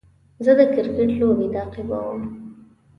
زه 0.43 0.51
د 0.57 0.61
کرکټ 0.73 1.09
لوبې 1.19 1.47
تعقیبوم. 1.55 2.21